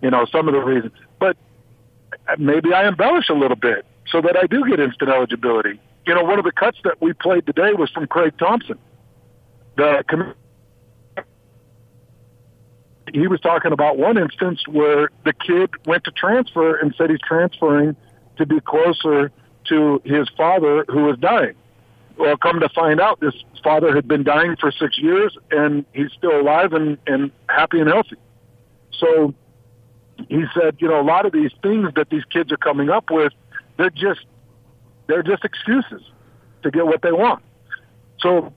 [0.00, 1.36] You know, some of the reasons, but
[2.38, 5.80] maybe I embellish a little bit so that I do get instant eligibility.
[6.06, 8.78] You know, one of the cuts that we played today was from Craig Thompson.
[9.76, 10.34] The com-
[13.14, 17.20] he was talking about one instance where the kid went to transfer and said he's
[17.20, 17.94] transferring
[18.38, 19.30] to be closer
[19.68, 21.54] to his father who was dying.
[22.18, 26.12] Well, come to find out, this father had been dying for six years, and he's
[26.12, 28.16] still alive and, and happy and healthy.
[28.92, 29.34] So
[30.28, 33.10] he said, you know, a lot of these things that these kids are coming up
[33.10, 33.32] with,
[33.76, 34.20] they're just
[35.06, 36.02] they're just excuses
[36.62, 37.42] to get what they want.
[38.20, 38.52] So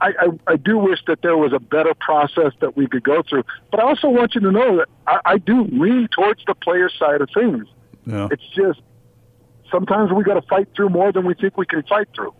[0.00, 3.22] I, I, I do wish that there was a better process that we could go
[3.22, 3.44] through.
[3.70, 6.88] But I also want you to know that I, I do lean towards the player
[6.88, 7.66] side of things.
[8.06, 8.28] Yeah.
[8.30, 8.80] It's just
[9.72, 12.32] sometimes we got to fight through more than we think we can fight through.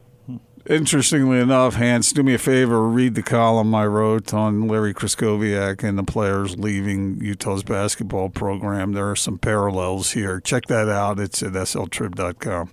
[0.68, 5.82] Interestingly enough, Hans, do me a favor, read the column I wrote on Larry Krystkowiak
[5.82, 8.92] and the players leaving Utah's basketball program.
[8.92, 10.38] There are some parallels here.
[10.38, 11.18] Check that out.
[11.18, 12.70] It's at sltrib.com.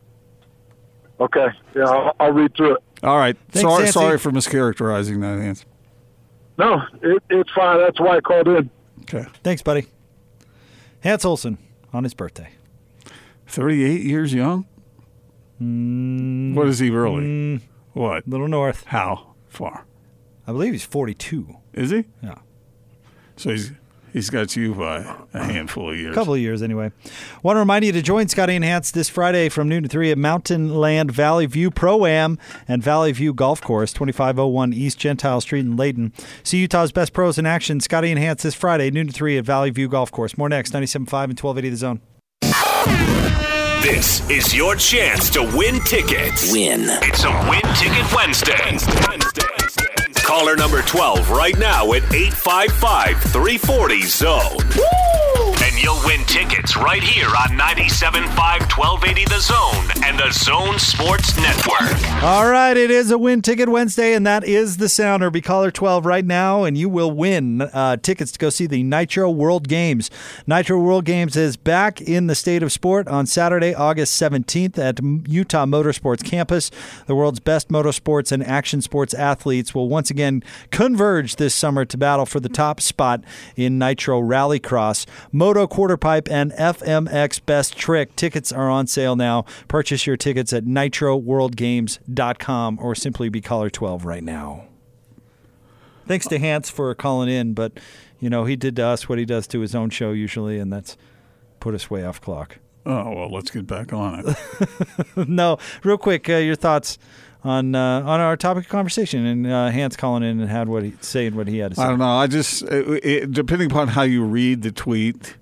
[1.19, 2.83] Okay, yeah, I'll, I'll read through it.
[3.01, 3.35] All right.
[3.49, 3.91] Thanks, sorry, Nancy.
[3.93, 5.65] sorry for mischaracterizing that, Hans.
[6.59, 7.79] No, it, it's fine.
[7.79, 8.69] That's why I called in.
[9.01, 9.25] Okay.
[9.43, 9.87] Thanks, buddy.
[11.01, 11.57] Hans Olsen
[11.91, 12.49] on his birthday.
[13.49, 14.65] 38 years young?
[15.61, 17.61] Mm, what is he really?
[17.93, 18.27] what?
[18.27, 18.85] Little North.
[18.87, 19.85] How far?
[20.47, 21.55] I believe he's 42.
[21.73, 22.05] Is he?
[22.23, 22.35] Yeah.
[23.35, 23.71] So he's
[24.13, 24.97] he's got you by
[25.33, 26.11] a handful of years.
[26.11, 26.91] A couple of years anyway.
[27.43, 30.11] Want to remind you to join Scotty and Hans this Friday from noon to 3
[30.11, 35.41] at Mountain Land Valley View Pro Am and Valley View Golf Course, 2501 East Gentile
[35.41, 36.13] Street in Layton.
[36.43, 37.79] See Utah's best pros in action.
[37.79, 40.37] Scotty and Hans this Friday, noon to 3 at Valley View Golf Course.
[40.37, 42.01] More next, 97.5 and 1280 The Zone.
[43.81, 46.51] This is your chance to win tickets.
[46.51, 46.85] Win.
[47.01, 48.77] It's a Win Ticket Wednesday.
[50.23, 54.57] Caller number 12 right now at 855 340 Zone.
[54.61, 55.48] And
[55.81, 58.27] you'll win tickets right here on 97.5
[58.77, 62.23] 1280 The Zone and the Zone Sports Network.
[62.23, 65.29] All right, it is a Win Ticket Wednesday, and that is the sounder.
[65.29, 68.83] Be caller 12 right now, and you will win uh, tickets to go see the
[68.83, 70.11] Nitro World Games.
[70.45, 74.99] Nitro World Games is back in the state of sport on Saturday, August 17th at
[75.29, 76.71] Utah Motorsports Campus.
[77.05, 81.97] The world's best motorsports and action sports athletes will once again converge this summer to
[81.97, 83.23] battle for the top spot
[83.55, 85.05] in Nitro Rallycross.
[85.31, 88.15] Moto Quarter Pipe and FMX Best Trick.
[88.15, 89.45] Tickets are on sale now.
[89.67, 94.65] Purchase your tickets at nitroworldgames.com or simply be caller 12 right now.
[96.07, 97.79] Thanks to Hans for calling in, but
[98.19, 100.73] you know, he did to us what he does to his own show usually, and
[100.73, 100.97] that's
[101.59, 102.57] put us way off clock.
[102.85, 104.37] Oh, well, let's get back on it.
[105.29, 106.97] no, real quick, uh, your thoughts
[107.43, 110.83] on uh, on our topic of conversation and uh, Hans calling in and had what
[110.83, 111.83] he saying what he had to say.
[111.83, 112.07] I don't know.
[112.07, 115.35] I just, it, it, depending upon how you read the tweet,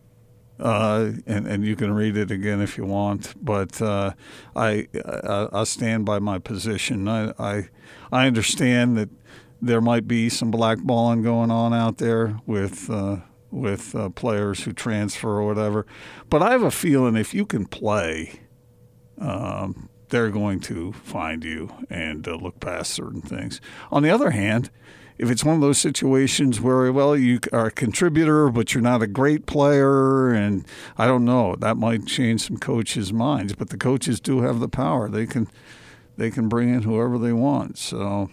[0.59, 4.13] uh, and, and you can read it again if you want, but uh,
[4.55, 7.07] I, I I stand by my position.
[7.07, 7.69] I, I
[8.11, 9.09] I understand that
[9.61, 13.17] there might be some blackballing going on out there with uh,
[13.51, 15.85] with uh, players who transfer or whatever,
[16.29, 18.41] but I have a feeling if you can play,
[19.19, 23.61] um, they're going to find you and uh, look past certain things.
[23.91, 24.69] On the other hand,
[25.17, 29.01] if it's one of those situations where, well, you are a contributor, but you're not
[29.01, 30.65] a great player, and
[30.97, 33.53] I don't know, that might change some coaches' minds.
[33.53, 35.47] But the coaches do have the power; they can
[36.17, 37.77] they can bring in whoever they want.
[37.77, 38.29] So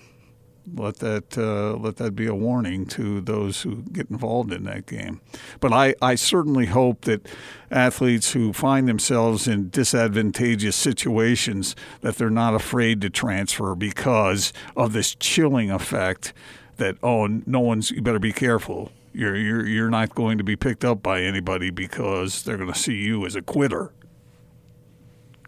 [0.73, 4.87] let that uh, let that be a warning to those who get involved in that
[4.87, 5.21] game.
[5.61, 7.29] But I, I certainly hope that
[7.71, 14.93] athletes who find themselves in disadvantageous situations that they're not afraid to transfer because of
[14.93, 16.33] this chilling effect
[16.77, 18.93] that oh no one's you better be careful.
[19.13, 22.79] You're you're you're not going to be picked up by anybody because they're going to
[22.79, 23.93] see you as a quitter.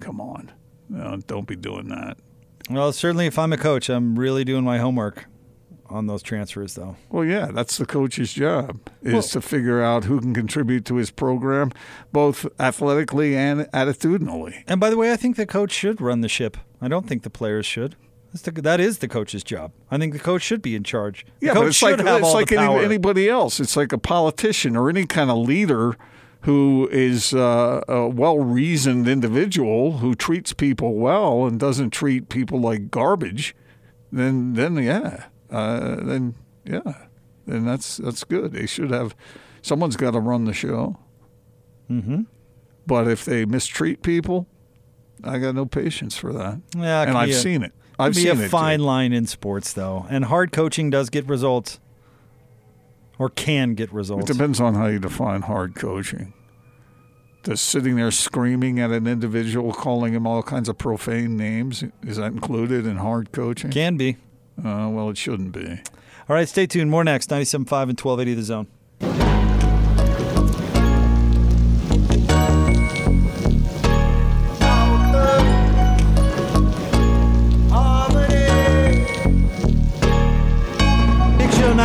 [0.00, 0.52] Come on,
[0.88, 2.18] no, don't be doing that.
[2.68, 5.26] Well, certainly, if I'm a coach, I'm really doing my homework
[5.88, 6.96] on those transfers, though.
[7.10, 11.10] Well, yeah, that's the coach's job is to figure out who can contribute to his
[11.10, 11.72] program,
[12.12, 14.64] both athletically and attitudinally.
[14.66, 16.56] And by the way, I think the coach should run the ship.
[16.80, 17.96] I don't think the players should.
[18.42, 19.72] That's the, that is the coach's job.
[19.90, 21.24] I think the coach should be in charge.
[21.40, 23.60] The Yeah, coach but it's should like have it's like any, anybody else.
[23.60, 25.96] It's like a politician or any kind of leader
[26.42, 32.60] who is uh, a well reasoned individual who treats people well and doesn't treat people
[32.60, 33.54] like garbage.
[34.12, 37.06] Then, then yeah, uh, then yeah,
[37.46, 38.52] then that's that's good.
[38.52, 39.16] They should have
[39.62, 40.98] someone's got to run the show.
[41.90, 42.22] Mm-hmm.
[42.86, 44.46] But if they mistreat people,
[45.24, 46.60] I got no patience for that.
[46.76, 47.72] Yeah, and I've a- seen it.
[47.98, 48.86] I've be seen a fine Jake.
[48.86, 51.80] line in sports, though, and hard coaching does get results,
[53.18, 54.28] or can get results.
[54.28, 56.32] It depends on how you define hard coaching.
[57.42, 62.16] Does sitting there screaming at an individual, calling him all kinds of profane names, is
[62.16, 63.70] that included in hard coaching?
[63.70, 64.16] Can be.
[64.58, 65.80] Uh, well, it shouldn't be.
[66.28, 66.90] All right, stay tuned.
[66.90, 67.30] More next.
[67.30, 68.66] 97.5 and 1280 The Zone.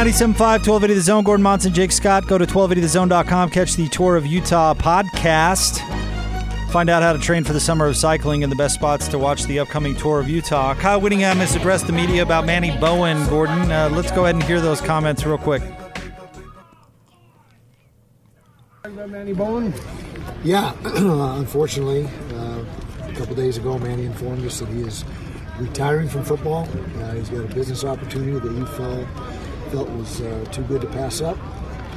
[0.02, 1.24] 97.5, 1280 The Zone.
[1.24, 2.26] Gordon Monson, Jake Scott.
[2.26, 3.52] Go to 1280thezone.com.
[3.52, 5.78] Catch the Tour of Utah podcast.
[6.72, 9.20] Find out how to train for the summer of cycling and the best spots to
[9.20, 10.74] watch the upcoming Tour of Utah.
[10.74, 13.72] Kyle Whittingham has addressed the media about Manny Bowen, Gordon.
[13.72, 15.62] Uh, let's go ahead and hear those comments real quick.
[18.90, 19.72] Manny Bowen?
[20.44, 22.66] Yeah, unfortunately, uh,
[23.04, 25.06] a couple days ago, Manny informed us that he is
[25.60, 26.68] retiring from football.
[26.98, 29.08] Uh, he's got a business opportunity that he felt
[29.72, 31.38] felt was uh, too good to pass up,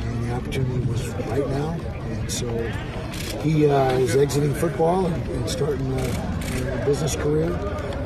[0.02, 1.72] and the opportunity was right now.
[1.72, 2.46] And so
[3.42, 7.50] he uh, is exiting football and, and starting a, a business career.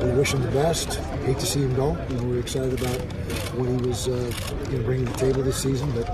[0.03, 0.95] We wish him the best.
[1.25, 1.97] Hate to see him go.
[2.09, 2.97] You know, we're excited about
[3.55, 4.31] what he was uh,
[4.71, 6.05] you know, bringing to the table this season, but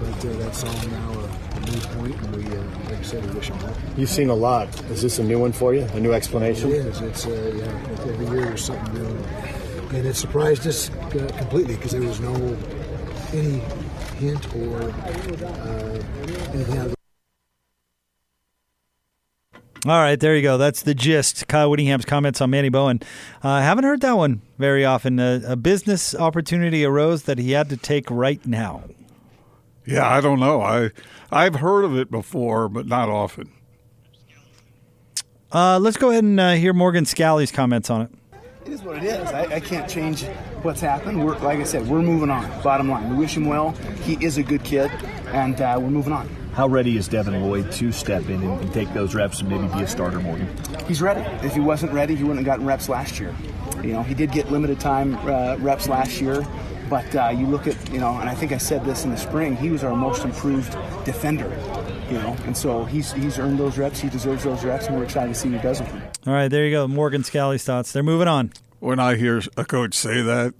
[0.00, 3.32] but uh, that's all now a, moot point, and we, uh, like I said, we
[3.34, 3.74] wish him luck.
[3.96, 4.68] You've seen a lot.
[4.90, 5.82] Is this a new one for you?
[5.92, 6.70] A new explanation?
[6.70, 7.00] is.
[7.00, 8.10] It's uh, yeah.
[8.10, 9.06] Every year there's something new,
[9.96, 12.56] and it surprised us uh, completely because there was no
[13.32, 13.60] any
[14.18, 16.02] hint or uh,
[16.52, 16.94] anything out of
[19.86, 20.58] All right, there you go.
[20.58, 21.46] That's the gist.
[21.46, 23.00] Kyle Whittingham's comments on Manny Bowen.
[23.44, 25.20] Uh, I haven't heard that one very often.
[25.20, 28.82] Uh, a business opportunity arose that he had to take right now.
[29.86, 30.60] Yeah, I don't know.
[30.60, 30.90] I
[31.30, 33.50] I've heard of it before, but not often.
[35.50, 38.10] Uh, let's go ahead and uh, hear Morgan Scalley's comments on it.
[38.68, 39.26] It is what it is.
[39.28, 40.24] I, I can't change
[40.60, 41.24] what's happened.
[41.24, 42.44] We're, like I said, we're moving on.
[42.62, 43.70] Bottom line, we wish him well.
[44.02, 44.90] He is a good kid,
[45.28, 46.28] and uh, we're moving on.
[46.52, 49.66] How ready is Devin Lloyd to step in and, and take those reps and maybe
[49.68, 50.54] be a starter, Morgan?
[50.86, 51.22] He's ready.
[51.46, 53.34] If he wasn't ready, he wouldn't have gotten reps last year.
[53.82, 56.46] You know, he did get limited time uh, reps last year,
[56.88, 59.16] but uh, you look at, you know, and I think I said this in the
[59.16, 61.48] spring, he was our most improved defender.
[62.10, 64.00] You know, and so he's he's earned those reps.
[64.00, 66.02] He deserves those reps, and we're excited to see what he does with them.
[66.26, 66.88] All right, there you go.
[66.88, 67.92] Morgan Scalley's thoughts.
[67.92, 68.52] They're moving on.
[68.80, 70.54] When I hear a coach say that,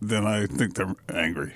[0.00, 1.52] then I think they're angry.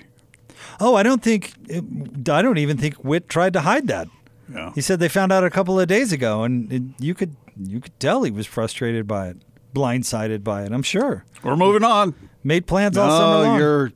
[0.79, 4.07] Oh, I don't think, I don't even think Witt tried to hide that.
[4.53, 4.71] Yeah.
[4.75, 7.79] He said they found out a couple of days ago, and it, you could you
[7.81, 9.37] could tell he was frustrated by it,
[9.73, 10.71] blindsided by it.
[10.71, 11.25] I'm sure.
[11.43, 12.13] We're moving on.
[12.43, 13.59] Made plans all summer long.
[13.59, 13.91] you're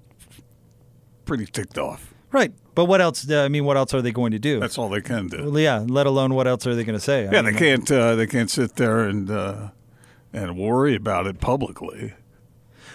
[1.25, 2.13] pretty ticked off.
[2.31, 3.29] right, but what else?
[3.29, 4.59] I mean, what else are they going to do?
[4.59, 5.51] That's all they can do.
[5.51, 5.83] Well, yeah.
[5.87, 7.27] Let alone what else are they going to say?
[7.27, 7.91] I Yeah, mean, they can't.
[7.91, 9.69] Uh, they can't sit there and uh,
[10.31, 12.13] and worry about it publicly.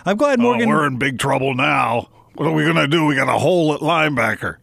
[0.05, 0.69] I'm glad Morgan.
[0.71, 2.09] oh, we're in big trouble now.
[2.35, 3.05] What are we going to do?
[3.07, 4.57] We got a hole at linebacker.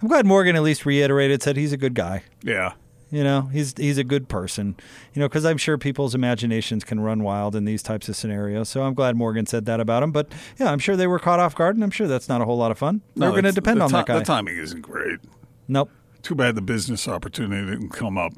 [0.00, 2.22] I'm glad Morgan at least reiterated said he's a good guy.
[2.42, 2.72] Yeah.
[3.10, 4.76] You know, he's he's a good person.
[5.14, 8.68] You know, because I'm sure people's imaginations can run wild in these types of scenarios.
[8.68, 10.12] So I'm glad Morgan said that about him.
[10.12, 12.44] But yeah, I'm sure they were caught off guard, and I'm sure that's not a
[12.44, 13.02] whole lot of fun.
[13.16, 14.18] They're going to depend the on ti- that guy.
[14.20, 15.18] The timing isn't great.
[15.66, 15.90] Nope.
[16.22, 18.32] Too bad the business opportunity didn't come up.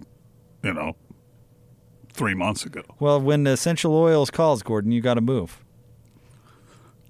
[0.62, 0.96] You know,
[2.12, 2.82] three months ago.
[3.00, 5.62] Well, when the Essential Oils calls, Gordon, you got to move.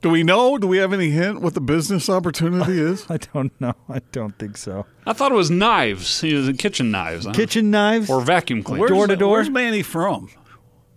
[0.03, 0.59] Do we know?
[0.59, 3.07] Do we have any hint what the business opportunity is?
[3.11, 3.75] I don't know.
[3.88, 4.85] I don't think so.
[5.07, 6.21] I thought it was knives.
[6.21, 7.25] He was in kitchen knives.
[7.25, 7.33] huh?
[7.33, 8.91] Kitchen knives or vacuum cleaners.
[8.91, 9.33] Door to door?
[9.33, 10.29] Where's Manny from?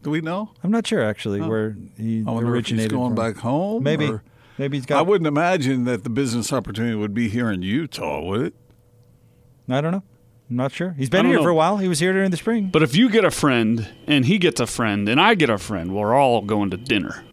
[0.01, 0.51] Do we know?
[0.63, 1.47] I'm not sure actually oh.
[1.47, 2.91] where he I wonder if originated.
[2.91, 3.33] he's going from.
[3.33, 3.83] back home.
[3.83, 4.07] Maybe.
[4.07, 4.23] or-
[4.57, 4.99] Maybe he's I got.
[4.99, 8.53] I wouldn't imagine that the business opportunity would be here in Utah, would it?
[9.67, 10.03] I don't know.
[10.49, 10.91] I'm not sure.
[10.97, 11.43] He's been here know.
[11.43, 11.77] for a while.
[11.77, 12.69] He was here during the spring.
[12.71, 15.57] But if you get a friend and he gets a friend and I get a
[15.57, 17.25] friend, we're all going to dinner.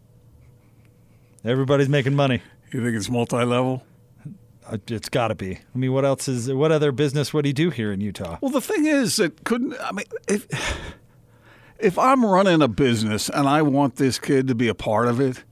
[1.45, 2.41] Everybody's making money.
[2.73, 3.85] You think it's multi-level?
[4.67, 5.57] Uh, It's got to be.
[5.75, 6.53] I mean, what else is?
[6.53, 8.39] What other business would he do here in Utah?
[8.41, 10.47] Well, the thing is it couldn't I mean if
[11.79, 15.21] if I'm running a business and I want this kid to be a part of
[15.21, 15.43] it,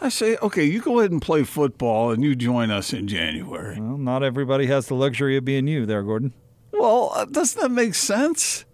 [0.00, 3.80] I say, okay, you go ahead and play football, and you join us in January.
[3.80, 6.32] Well, not everybody has the luxury of being you there, Gordon.
[6.72, 8.64] Well, uh, doesn't that make sense?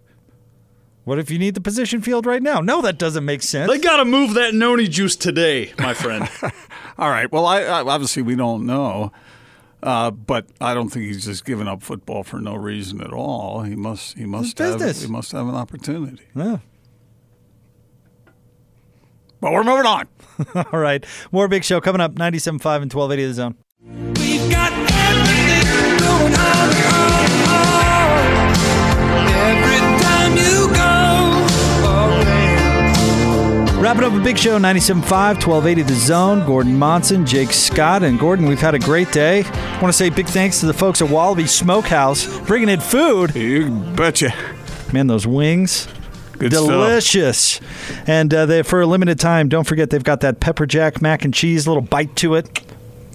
[1.03, 2.59] What if you need the position field right now?
[2.61, 3.71] No, that doesn't make sense.
[3.71, 6.29] They got to move that noni juice today, my friend.
[6.97, 7.31] All right.
[7.31, 9.11] Well, I, I obviously we don't know,
[9.81, 13.63] uh, but I don't think he's just giving up football for no reason at all.
[13.63, 14.15] He must.
[14.17, 14.77] He must have.
[14.77, 15.01] business.
[15.01, 16.23] He must have an opportunity.
[16.35, 16.59] Yeah.
[19.39, 20.07] But we're moving on.
[20.71, 21.03] All right.
[21.31, 23.55] More Big Show coming up 97.5 and 1280 The Zone.
[33.81, 35.01] Wrapping up a big show, 97.5,
[35.43, 36.45] 1280 The Zone.
[36.45, 39.43] Gordon Monson, Jake Scott, and Gordon, we've had a great day.
[39.43, 43.33] I want to say big thanks to the folks at Wallaby Smokehouse bringing in food.
[43.33, 44.35] You betcha.
[44.93, 45.87] Man, those wings.
[46.33, 46.67] Good stuff.
[46.67, 47.59] Delicious.
[48.05, 51.25] And uh, they, for a limited time, don't forget they've got that pepper jack mac
[51.25, 52.59] and cheese, little bite to it.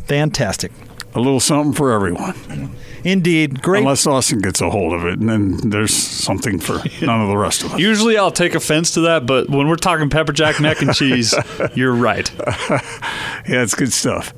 [0.07, 0.73] Fantastic.
[1.17, 2.77] A little something for everyone.
[3.03, 3.63] Indeed.
[3.63, 3.81] Great.
[3.81, 7.37] Unless Austin gets a hold of it, and then there's something for none of the
[7.39, 7.81] rest of us.
[7.81, 11.35] Usually I'll take offense to that, but when we're talking pepper jack mac and cheese,
[11.75, 12.31] you're right.
[12.39, 14.35] yeah, it's good stuff.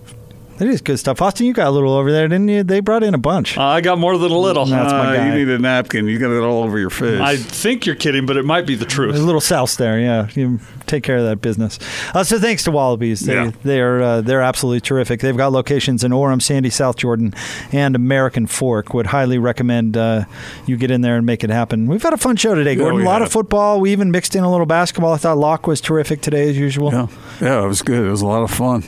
[0.59, 1.22] That is good stuff.
[1.22, 2.64] Austin, you got a little over there, didn't you?
[2.64, 3.56] They brought in a bunch.
[3.56, 4.66] Uh, I got more than a little.
[4.66, 5.28] That's my Uh, guy.
[5.28, 6.06] you need a napkin.
[6.09, 7.20] You got it all over your face.
[7.20, 9.11] I think you're kidding, but it might be the truth.
[9.11, 9.22] There's truth.
[9.22, 10.26] a little souse there, yeah.
[10.34, 11.78] You take care of that business.
[12.12, 13.20] Uh, so thanks to Wallabies.
[13.20, 13.50] They, Yeah.
[13.62, 15.20] They're uh, they're absolutely terrific.
[15.20, 17.34] They've got locations in Orem, Sandy, South Jordan,
[17.70, 18.92] and American Fork.
[18.94, 20.24] Would highly recommend uh,
[20.66, 21.86] you get in there and make it happen.
[21.86, 22.96] We've had a fun show today, Gordon.
[22.96, 23.28] we a lot have.
[23.28, 23.78] of football.
[23.80, 25.12] We even mixed in a little basketball.
[25.12, 26.90] I thought Locke was terrific today as usual.
[26.92, 27.06] Yeah,
[27.40, 28.04] yeah, it was good.
[28.04, 28.82] It was a lot of fun,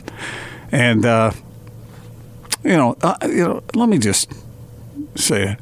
[0.71, 1.31] and uh,
[2.63, 4.31] you know, uh, you know, let me just
[5.15, 5.57] say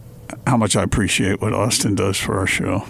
[0.46, 2.86] how much I appreciate what Austin does for our show.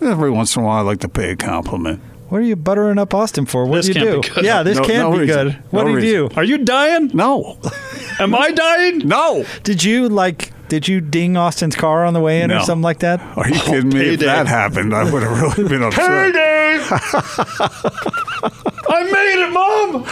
[0.00, 2.00] Every once in a while, I like to pay a compliment.
[2.28, 3.64] What are you buttering up Austin for?
[3.66, 4.42] What This do you do?
[4.42, 5.48] Yeah, this No- can't no be reason.
[5.48, 5.56] good.
[5.70, 6.28] What No did you reason.
[6.28, 6.34] do?
[6.36, 7.10] Are you dying?
[7.14, 7.58] No,
[8.18, 8.98] Am I dying?
[9.06, 9.44] no.
[9.62, 10.50] Did you like?
[10.68, 13.20] Did you ding Austin's car on the way in or something like that?
[13.36, 14.14] Are you kidding me?
[14.14, 16.34] If that happened, I would have really been upset.
[18.94, 20.04] I made it, Mom!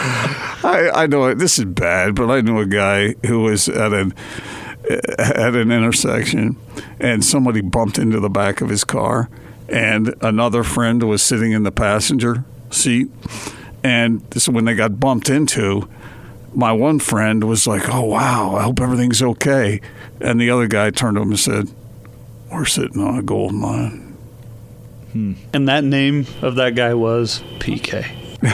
[0.65, 3.93] I, I know it- this is bad, but I knew a guy who was at
[3.93, 4.13] an
[5.17, 6.57] at an intersection,
[6.99, 9.29] and somebody bumped into the back of his car,
[9.69, 13.07] and another friend was sitting in the passenger seat,
[13.83, 15.87] and this is when they got bumped into.
[16.53, 19.79] My one friend was like, "Oh wow, I hope everything's okay,"
[20.19, 21.69] and the other guy turned to him and said,
[22.51, 24.15] "We're sitting on a gold mine."
[25.13, 25.33] Hmm.
[25.53, 28.05] And that name of that guy was PK.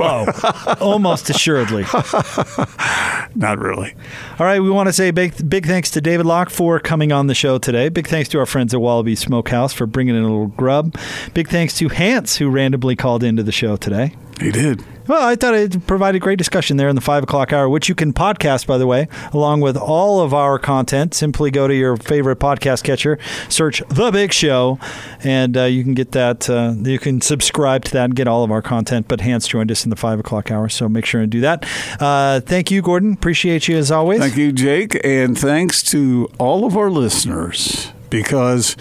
[0.00, 1.82] Oh, almost assuredly.
[3.34, 3.94] Not really.
[4.38, 7.26] All right, we want to say big, big thanks to David Locke for coming on
[7.26, 7.88] the show today.
[7.88, 10.94] Big thanks to our friends at Wallaby Smokehouse for bringing in a little grub.
[11.34, 14.14] Big thanks to Hans, who randomly called into the show today.
[14.40, 14.84] He did.
[15.08, 17.94] Well, I thought it provided great discussion there in the five o'clock hour, which you
[17.94, 21.14] can podcast, by the way, along with all of our content.
[21.14, 23.18] Simply go to your favorite podcast catcher,
[23.48, 24.78] search The Big Show,
[25.24, 26.50] and uh, you can get that.
[26.50, 29.08] Uh, you can subscribe to that and get all of our content.
[29.08, 31.64] But Hans joined us in the five o'clock hour, so make sure and do that.
[31.98, 33.14] Uh, thank you, Gordon.
[33.14, 34.20] Appreciate you as always.
[34.20, 38.76] Thank you, Jake, and thanks to all of our listeners because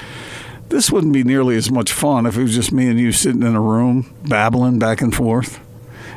[0.69, 3.43] this wouldn't be nearly as much fun if it was just me and you sitting
[3.43, 5.59] in a room babbling back and forth.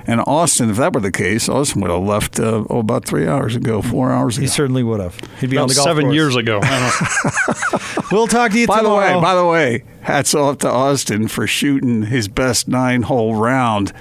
[0.07, 3.28] And Austin, if that were the case, Austin would have left uh, oh, about three
[3.28, 4.42] hours ago, four hours ago.
[4.42, 5.16] He certainly would have.
[5.40, 6.14] He'd be on the golf seven course.
[6.14, 6.61] years ago.
[8.11, 11.46] We'll talk to you By the way, by the way, hats off to Austin for
[11.46, 13.92] shooting his best nine hole round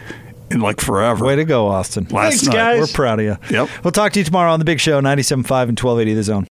[0.49, 1.25] in like forever.
[1.25, 2.05] Way to go, Austin.
[2.05, 2.53] Last Thanks, night.
[2.53, 2.79] guys.
[2.79, 3.37] We're proud of you.
[3.51, 3.69] Yep.
[3.83, 6.47] We'll talk to you tomorrow on the Big Show, 97.5 and 1280 The Zone.